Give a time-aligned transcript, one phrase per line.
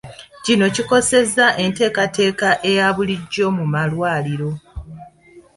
[0.43, 4.51] Kino kikoseza enteekateeka eya bulijjo mu malwaliro.